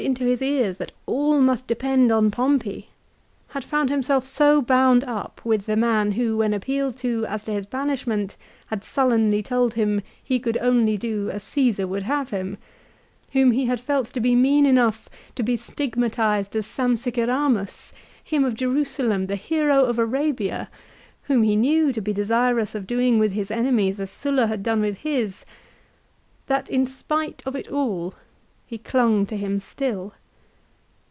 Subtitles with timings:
[0.01, 2.89] 157 into his ears that all must depend on Pompey,
[3.49, 7.51] had found himself so bound up with the man who when appealed to as to
[7.51, 8.35] his banishment
[8.65, 12.57] had sullenly told him he could only do as Csesar would have him,
[13.33, 17.93] whom he had felt to be mean enough to be stigmatised as Sampsiceramus,
[18.23, 20.71] him of Jerusalem, the hero of Arabia,
[21.25, 24.81] whom he knew to be desirous of doing with his enemies as Sulla had done
[24.81, 25.45] with his,
[26.47, 28.15] that, in spite of it all,
[28.73, 30.13] he clung to him still